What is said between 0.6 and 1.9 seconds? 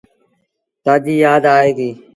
تآجيٚ يآد آئي دي۔